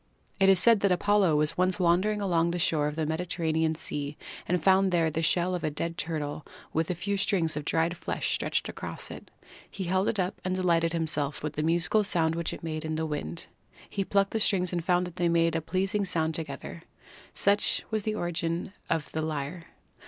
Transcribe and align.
It 0.39 0.49
is 0.49 0.57
said 0.59 0.79
that 0.79 0.91
Apollo 0.91 1.35
was 1.35 1.59
once 1.59 1.79
wandering 1.79 2.21
along 2.21 2.49
the 2.49 2.57
shore 2.57 2.87
of 2.87 2.95
the 2.95 3.05
Mediterranean 3.05 3.75
Sea 3.75 4.17
and 4.47 4.63
found 4.63 4.91
there 4.91 5.11
the 5.11 5.21
shell 5.21 5.53
of 5.53 5.63
a 5.63 5.69
dead 5.69 5.95
turtle 5.95 6.43
with 6.73 6.89
a 6.89 6.95
few 6.95 7.17
strings 7.17 7.55
of 7.55 7.65
dried 7.65 7.95
flesh 7.95 8.33
stretched 8.33 8.67
across 8.67 9.11
it. 9.11 9.29
He 9.69 9.83
held 9.83 10.07
it 10.07 10.17
up 10.19 10.41
and 10.43 10.55
delighted 10.55 10.93
himself 10.93 11.43
with 11.43 11.53
the 11.53 11.61
musical 11.61 12.03
sound 12.03 12.33
which 12.33 12.51
it 12.51 12.63
made 12.63 12.83
in 12.83 12.95
the 12.95 13.05
wind. 13.05 13.45
He 13.87 14.03
plucked 14.03 14.31
the 14.31 14.39
strings 14.39 14.73
and 14.73 14.83
found 14.83 15.05
they 15.05 15.29
made 15.29 15.55
a 15.55 15.61
pleasing 15.61 16.03
sound 16.03 16.33
together. 16.33 16.81
Such 17.35 17.85
was 17.91 18.01
the 18.01 18.15
origin 18.15 18.73
of 18.89 19.11
the 19.11 19.21
lyre. 19.21 19.65